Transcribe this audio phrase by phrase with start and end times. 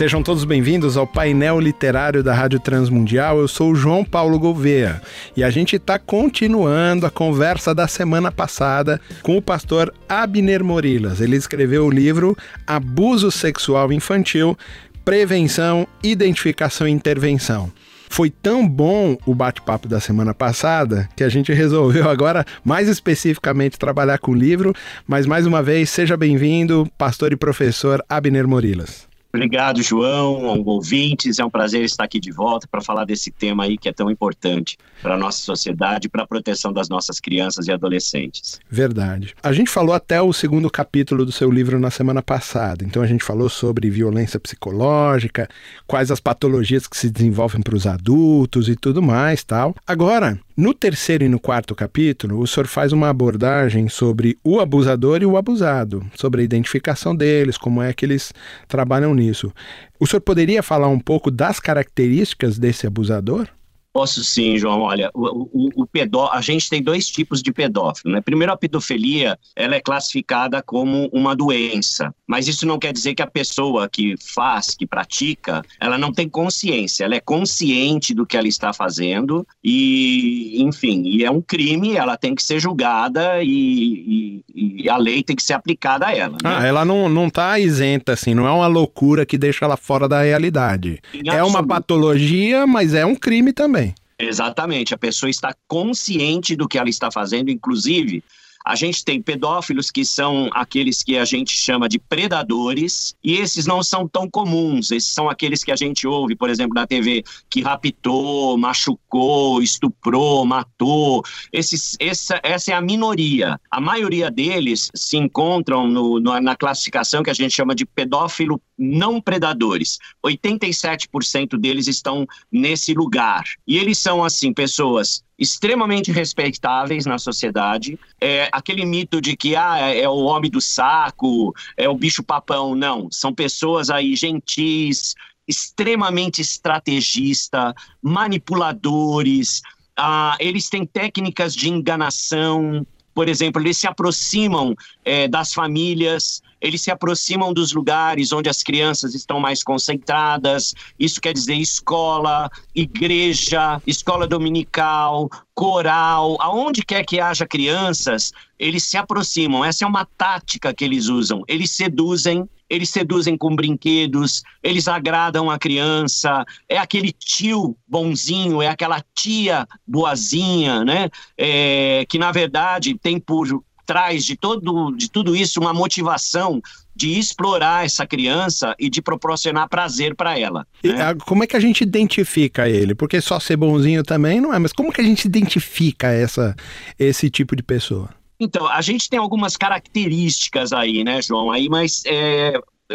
[0.00, 3.38] Sejam todos bem-vindos ao painel literário da Rádio Transmundial.
[3.38, 4.98] Eu sou o João Paulo Gouveia
[5.36, 11.20] e a gente está continuando a conversa da semana passada com o pastor Abner Morilas.
[11.20, 12.34] Ele escreveu o livro
[12.66, 14.56] Abuso Sexual Infantil,
[15.04, 17.70] Prevenção, Identificação e Intervenção.
[18.08, 23.78] Foi tão bom o bate-papo da semana passada que a gente resolveu agora, mais especificamente,
[23.78, 24.72] trabalhar com o livro.
[25.06, 29.09] Mas mais uma vez, seja bem-vindo, pastor e professor Abner Morilas.
[29.32, 31.38] Obrigado, João, ouvintes.
[31.38, 34.10] É um prazer estar aqui de volta para falar desse tema aí que é tão
[34.10, 38.60] importante para a nossa sociedade e para a proteção das nossas crianças e adolescentes.
[38.68, 39.34] Verdade.
[39.42, 42.84] A gente falou até o segundo capítulo do seu livro na semana passada.
[42.84, 45.48] Então a gente falou sobre violência psicológica,
[45.86, 49.76] quais as patologias que se desenvolvem para os adultos e tudo mais, tal.
[49.86, 55.22] Agora, no terceiro e no quarto capítulo, o senhor faz uma abordagem sobre o abusador
[55.22, 58.32] e o abusado, sobre a identificação deles, como é que eles
[58.66, 59.52] trabalham nisso.
[59.98, 63.48] O senhor poderia falar um pouco das características desse abusador?
[63.92, 64.80] Posso sim, João.
[64.82, 66.30] Olha, o, o, o pedó...
[66.32, 68.14] a gente tem dois tipos de pedófilo.
[68.14, 68.20] Né?
[68.20, 73.22] Primeiro, a pedofilia ela é classificada como uma doença, mas isso não quer dizer que
[73.22, 77.04] a pessoa que faz, que pratica, ela não tem consciência.
[77.04, 81.96] Ela é consciente do que ela está fazendo e, enfim, e é um crime.
[81.96, 86.16] Ela tem que ser julgada e, e, e a lei tem que ser aplicada a
[86.16, 86.32] ela.
[86.32, 86.38] Né?
[86.44, 88.34] Ah, ela não não está isenta assim.
[88.34, 91.00] Não é uma loucura que deixa ela fora da realidade.
[91.12, 91.48] Em é absoluto.
[91.48, 93.79] uma patologia, mas é um crime também.
[94.20, 98.22] Exatamente, a pessoa está consciente do que ela está fazendo, inclusive
[98.64, 103.66] a gente tem pedófilos que são aqueles que a gente chama de predadores, e esses
[103.66, 104.90] não são tão comuns.
[104.90, 110.44] Esses são aqueles que a gente ouve, por exemplo, na TV, que raptou, machucou, estuprou,
[110.44, 111.22] matou.
[111.52, 113.58] Esses, essa, essa é a minoria.
[113.70, 118.60] A maioria deles se encontram no, no, na classificação que a gente chama de pedófilo
[118.80, 119.98] não predadores.
[120.24, 123.44] 87% deles estão nesse lugar.
[123.66, 127.98] E eles são, assim, pessoas extremamente respeitáveis na sociedade.
[128.20, 132.74] É aquele mito de que ah, é o homem do saco, é o bicho papão.
[132.74, 135.14] Não, são pessoas aí gentis,
[135.46, 139.62] extremamente estrategista, manipuladores.
[139.96, 142.86] Ah, eles têm técnicas de enganação.
[143.14, 144.74] Por exemplo, eles se aproximam
[145.04, 150.74] é, das famílias eles se aproximam dos lugares onde as crianças estão mais concentradas.
[150.98, 158.96] Isso quer dizer escola, igreja, escola dominical, coral, aonde quer que haja crianças, eles se
[158.96, 159.64] aproximam.
[159.64, 161.42] Essa é uma tática que eles usam.
[161.46, 166.44] Eles seduzem, eles seduzem com brinquedos, eles agradam a criança.
[166.68, 171.08] É aquele tio bonzinho, é aquela tia boazinha, né?
[171.36, 176.62] É, que na verdade tem por traz de, todo, de tudo isso uma motivação
[176.94, 180.64] de explorar essa criança e de proporcionar prazer para ela.
[180.84, 180.94] Né?
[181.26, 182.94] Como é que a gente identifica ele?
[182.94, 186.54] Porque só ser bonzinho também não é, mas como que a gente identifica essa,
[186.96, 188.10] esse tipo de pessoa?
[188.38, 191.50] Então, a gente tem algumas características aí, né, João?
[191.50, 192.52] Aí, mas é,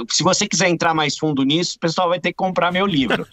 [0.10, 3.28] se você quiser entrar mais fundo nisso, o pessoal vai ter que comprar meu livro.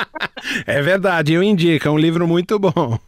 [0.66, 2.98] é verdade, eu indico, é um livro muito bom.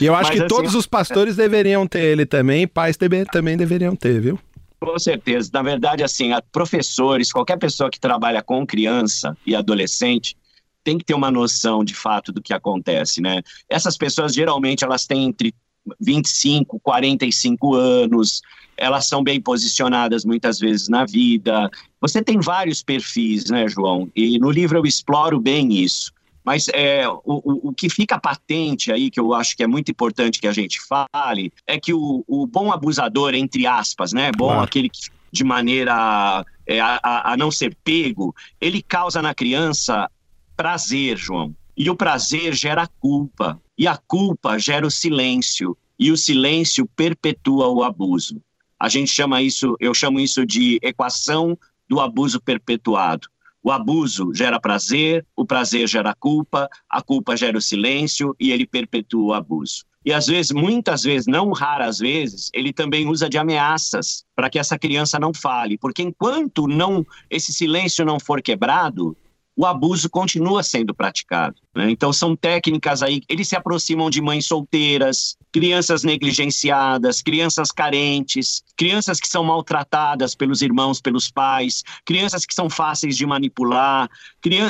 [0.00, 3.56] E eu acho Mas, que assim, todos os pastores deveriam ter ele também, pais também
[3.56, 4.38] deveriam ter, viu?
[4.80, 5.50] Com certeza.
[5.52, 10.36] Na verdade, assim, professores, qualquer pessoa que trabalha com criança e adolescente,
[10.82, 13.42] tem que ter uma noção de fato do que acontece, né?
[13.68, 15.54] Essas pessoas geralmente elas têm entre
[16.00, 18.42] 25, 45 anos,
[18.76, 21.70] elas são bem posicionadas muitas vezes na vida.
[22.00, 24.10] Você tem vários perfis, né, João?
[24.14, 26.12] E no livro eu exploro bem isso.
[26.44, 30.38] Mas é, o, o, que fica patente aí, que eu acho que é muito importante
[30.38, 34.30] que a gente fale, é que o, o bom abusador, entre aspas, né?
[34.36, 34.62] Bom, claro.
[34.62, 40.08] aquele que de maneira é, a, a não ser pego, ele causa na criança
[40.56, 41.54] prazer, João.
[41.76, 43.60] E o prazer gera culpa.
[43.76, 48.40] E a culpa gera o silêncio, e o silêncio perpetua o abuso.
[48.78, 51.58] A gente chama isso, eu chamo isso de equação
[51.88, 53.28] do abuso perpetuado.
[53.64, 58.66] O abuso gera prazer, o prazer gera culpa, a culpa gera o silêncio e ele
[58.66, 59.86] perpetua o abuso.
[60.04, 64.58] E às vezes, muitas vezes, não raras vezes, ele também usa de ameaças para que
[64.58, 69.16] essa criança não fale, porque enquanto não esse silêncio não for quebrado,
[69.56, 71.56] o abuso continua sendo praticado.
[71.74, 71.90] Né?
[71.90, 79.20] Então, são técnicas aí, eles se aproximam de mães solteiras, crianças negligenciadas, crianças carentes, crianças
[79.20, 84.08] que são maltratadas pelos irmãos, pelos pais, crianças que são fáceis de manipular,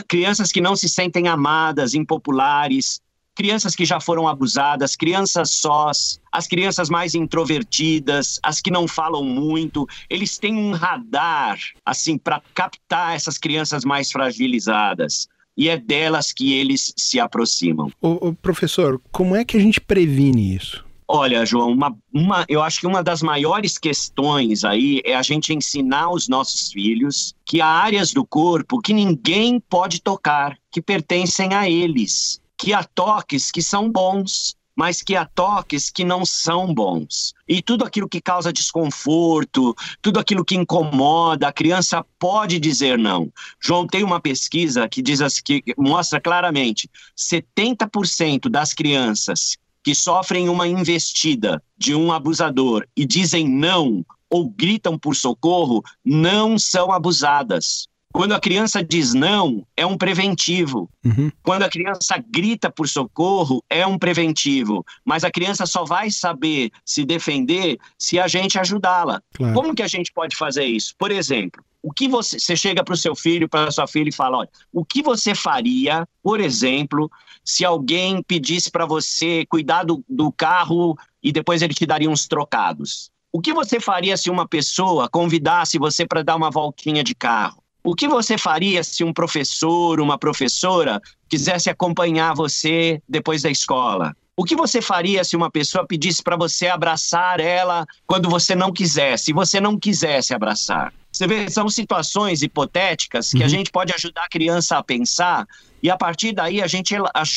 [0.06, 3.00] crianças que não se sentem amadas, impopulares,
[3.34, 9.24] crianças que já foram abusadas, crianças sós, as crianças mais introvertidas, as que não falam
[9.24, 15.28] muito, eles têm um radar assim para captar essas crianças mais fragilizadas.
[15.56, 17.90] E é delas que eles se aproximam.
[18.00, 20.84] O, professor, como é que a gente previne isso?
[21.06, 25.54] Olha, João, uma, uma, eu acho que uma das maiores questões aí é a gente
[25.54, 31.54] ensinar os nossos filhos que há áreas do corpo que ninguém pode tocar, que pertencem
[31.54, 36.72] a eles que há toques que são bons, mas que há toques que não são
[36.72, 37.34] bons.
[37.46, 43.30] E tudo aquilo que causa desconforto, tudo aquilo que incomoda, a criança pode dizer não.
[43.60, 50.66] João tem uma pesquisa que diz que mostra claramente: 70% das crianças que sofrem uma
[50.66, 57.88] investida de um abusador e dizem não ou gritam por socorro não são abusadas.
[58.14, 60.88] Quando a criança diz não, é um preventivo.
[61.04, 61.32] Uhum.
[61.42, 64.86] Quando a criança grita por socorro, é um preventivo.
[65.04, 69.20] Mas a criança só vai saber se defender se a gente ajudá-la.
[69.34, 69.52] Claro.
[69.52, 70.94] Como que a gente pode fazer isso?
[70.96, 74.08] Por exemplo, o que você, você chega para o seu filho, para a sua filha
[74.08, 77.10] e fala: olha, o que você faria, por exemplo,
[77.44, 82.28] se alguém pedisse para você cuidar do, do carro e depois ele te daria uns
[82.28, 83.10] trocados?
[83.32, 87.63] O que você faria se uma pessoa convidasse você para dar uma voltinha de carro?
[87.86, 94.16] O que você faria se um professor, uma professora quisesse acompanhar você depois da escola?
[94.34, 98.72] O que você faria se uma pessoa pedisse para você abraçar ela quando você não
[98.72, 100.94] quisesse, e você não quisesse abraçar?
[101.12, 103.44] Você vê, são situações hipotéticas que uhum.
[103.44, 105.46] a gente pode ajudar a criança a pensar
[105.82, 106.94] e a partir daí a gente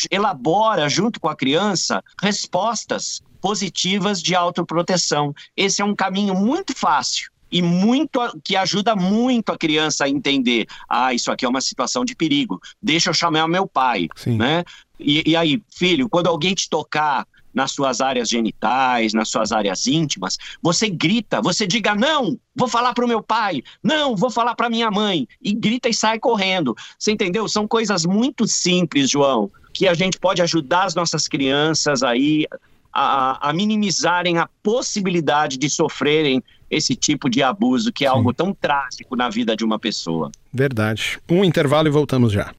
[0.09, 5.35] elabora junto com a criança respostas positivas de autoproteção.
[5.57, 10.67] Esse é um caminho muito fácil e muito que ajuda muito a criança a entender,
[10.89, 14.37] ah, isso aqui é uma situação de perigo, deixa eu chamar meu pai, Sim.
[14.37, 14.63] né?
[14.99, 19.87] E, e aí, filho, quando alguém te tocar nas suas áreas genitais, nas suas áreas
[19.87, 24.53] íntimas, você grita, você diga não, vou falar para o meu pai, não, vou falar
[24.53, 26.75] para minha mãe, e grita e sai correndo.
[26.99, 27.47] Você entendeu?
[27.47, 32.45] São coisas muito simples, João, que a gente pode ajudar as nossas crianças aí
[32.93, 38.15] a, a minimizarem a possibilidade de sofrerem esse tipo de abuso, que é Sim.
[38.15, 40.31] algo tão trágico na vida de uma pessoa.
[40.53, 41.19] Verdade.
[41.29, 42.53] Um intervalo e voltamos já.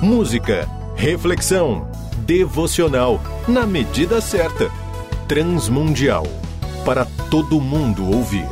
[0.00, 1.90] Música, reflexão,
[2.26, 4.70] devocional, na medida certa.
[5.28, 6.24] Transmundial.
[6.84, 8.46] Para todo mundo ouvir.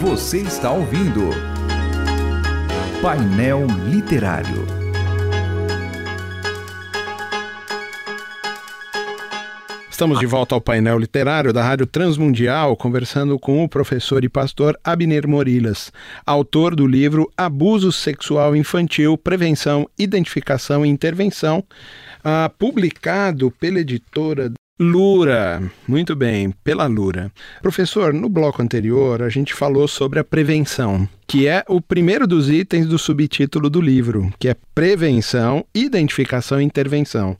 [0.00, 1.30] Você está ouvindo.
[3.00, 4.81] Painel Literário.
[9.92, 14.74] Estamos de volta ao painel literário da Rádio Transmundial, conversando com o professor e pastor
[14.82, 15.92] Abner Morilhas,
[16.24, 21.62] autor do livro Abuso Sexual Infantil, Prevenção, Identificação e Intervenção,
[22.24, 24.50] uh, publicado pela editora
[24.82, 27.30] Lura, muito bem, pela Lura.
[27.62, 32.50] Professor, no bloco anterior a gente falou sobre a prevenção, que é o primeiro dos
[32.50, 37.36] itens do subtítulo do livro, que é prevenção, identificação e intervenção.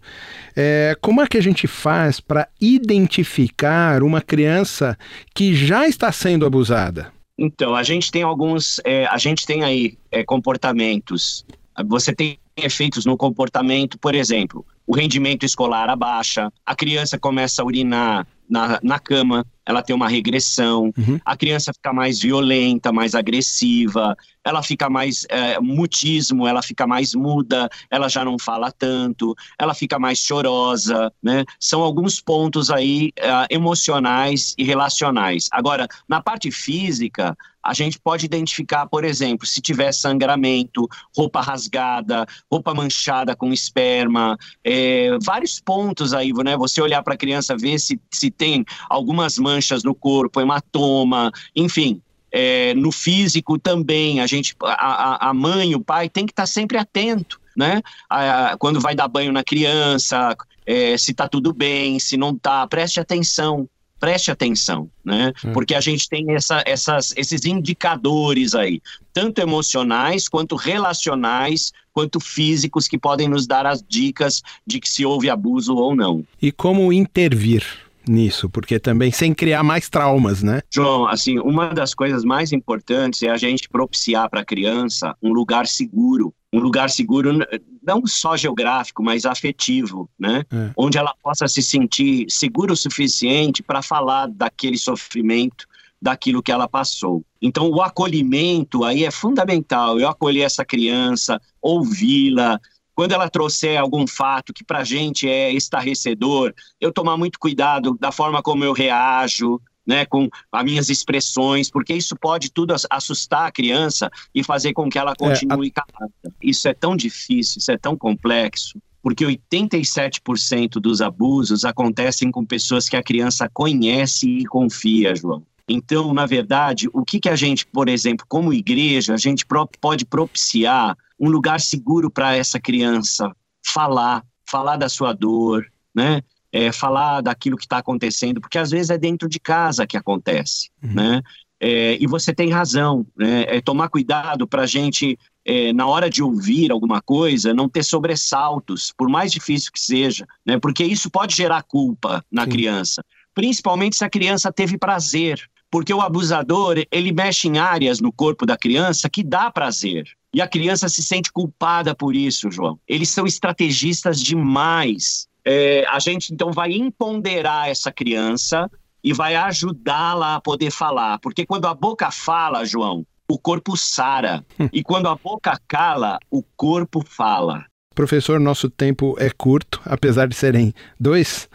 [0.55, 4.97] É, como é que a gente faz para identificar uma criança
[5.35, 7.13] que já está sendo abusada?
[7.37, 11.45] Então, a gente tem alguns, é, a gente tem aí é, comportamentos.
[11.89, 17.65] Você tem efeitos no comportamento, por exemplo, o rendimento escolar abaixa, a criança começa a
[17.65, 21.19] urinar na, na cama, ela tem uma regressão, uhum.
[21.25, 27.15] a criança fica mais violenta, mais agressiva, ela fica mais é, mutismo, ela fica mais
[27.15, 31.47] muda, ela já não fala tanto, ela fica mais chorosa, né?
[31.59, 35.49] São alguns pontos aí é, emocionais e relacionais.
[35.51, 37.35] Agora, na parte física,
[37.65, 44.37] a gente pode identificar, por exemplo, se tiver sangramento, roupa rasgada, roupa manchada com esperma,
[44.65, 44.82] é,
[45.23, 46.57] vários pontos aí, né?
[46.57, 52.01] Você olhar para a criança, ver se, se tem algumas manchas no corpo, hematoma, enfim.
[52.35, 56.47] É, no físico também, a gente, a, a mãe, o pai tem que estar tá
[56.47, 57.83] sempre atento, né?
[58.09, 60.35] A, a, quando vai dar banho na criança,
[60.65, 63.69] é, se está tudo bem, se não está, preste atenção
[64.03, 65.33] preste atenção, né?
[65.45, 65.53] Hum.
[65.53, 68.83] Porque a gente tem essa, essas, esses indicadores aí,
[69.13, 75.07] tanto emocionais, quanto relacionais, quanto físicos, que podem nos dar as dicas de que se
[75.07, 76.25] houve abuso ou não.
[76.41, 77.65] E como intervir?
[78.05, 80.61] nisso, porque também sem criar mais traumas, né?
[80.69, 85.33] João, assim, uma das coisas mais importantes é a gente propiciar para a criança um
[85.33, 87.39] lugar seguro um lugar seguro,
[87.83, 90.45] não só geográfico, mas afetivo, né?
[90.53, 90.71] É.
[90.77, 95.67] Onde ela possa se sentir segura o suficiente para falar daquele sofrimento,
[96.01, 97.25] daquilo que ela passou.
[97.41, 99.99] Então, o acolhimento aí é fundamental.
[99.99, 102.61] Eu acolher essa criança, ouvi-la,
[102.95, 107.97] quando ela trouxer algum fato que para a gente é estarrecedor, eu tomar muito cuidado
[107.99, 113.47] da forma como eu reajo, né, com as minhas expressões, porque isso pode tudo assustar
[113.47, 115.83] a criança e fazer com que ela continue é, a...
[115.83, 116.13] calada.
[116.43, 122.89] Isso é tão difícil, isso é tão complexo, porque 87% dos abusos acontecem com pessoas
[122.89, 125.43] que a criança conhece e confia, João.
[125.69, 129.47] Então, na verdade, o que, que a gente, por exemplo, como igreja, a gente
[129.81, 133.35] pode propiciar um lugar seguro para essa criança
[133.65, 136.23] falar, falar da sua dor, né?
[136.53, 140.71] É, falar daquilo que está acontecendo, porque às vezes é dentro de casa que acontece,
[140.83, 140.93] uhum.
[140.93, 141.23] né?
[141.59, 143.45] É, e você tem razão, né?
[143.49, 147.85] É tomar cuidado para a gente, é, na hora de ouvir alguma coisa, não ter
[147.85, 150.59] sobressaltos, por mais difícil que seja, né?
[150.59, 152.51] Porque isso pode gerar culpa na Sim.
[152.51, 153.05] criança,
[153.35, 155.41] principalmente se a criança teve prazer,
[155.71, 160.07] porque o abusador ele mexe em áreas no corpo da criança que dá prazer.
[160.35, 162.79] E a criança se sente culpada por isso, João.
[162.89, 168.71] Eles são estrategistas demais é, a gente então vai empoderar essa criança
[169.03, 171.19] e vai ajudá-la a poder falar.
[171.19, 174.45] Porque quando a boca fala, João, o corpo sara.
[174.73, 177.65] e quando a boca cala, o corpo fala.
[177.95, 181.49] Professor, nosso tempo é curto, apesar de serem dois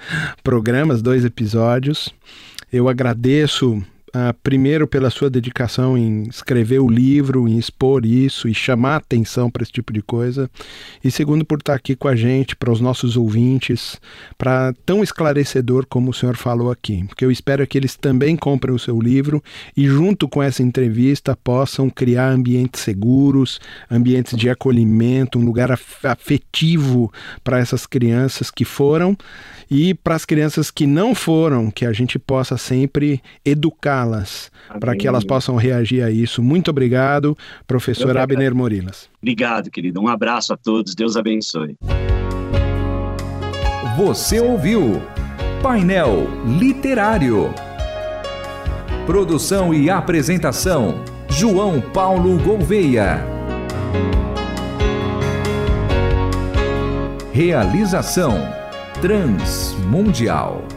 [0.44, 2.14] programas, dois episódios.
[2.72, 8.54] Eu agradeço Uh, primeiro, pela sua dedicação em escrever o livro, em expor isso e
[8.54, 10.50] chamar atenção para esse tipo de coisa.
[11.04, 14.00] E segundo, por estar aqui com a gente, para os nossos ouvintes,
[14.38, 17.04] para tão esclarecedor como o senhor falou aqui.
[17.06, 19.44] Porque eu espero que eles também comprem o seu livro
[19.76, 23.60] e, junto com essa entrevista, possam criar ambientes seguros,
[23.92, 25.70] ambientes de acolhimento, um lugar
[26.04, 27.12] afetivo
[27.44, 29.18] para essas crianças que foram
[29.70, 33.22] e para as crianças que não foram, que a gente possa sempre
[33.98, 36.44] educá-las para que elas possam reagir a isso.
[36.44, 39.10] Muito obrigado, professor Abner Morilas.
[39.22, 40.02] Obrigado, querido.
[40.02, 40.94] Um abraço a todos.
[40.94, 41.76] Deus abençoe.
[43.98, 45.02] Você ouviu
[45.62, 46.28] Painel
[46.60, 47.54] Literário.
[49.06, 53.26] Produção e apresentação: João Paulo Gouveia.
[57.32, 58.34] Realização
[59.00, 60.77] Transmundial.